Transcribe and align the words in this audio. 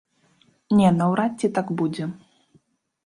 Не, 0.79 0.87
наўрад 0.95 1.31
ці 1.41 1.47
так 1.59 1.67
будзе. 1.83 2.11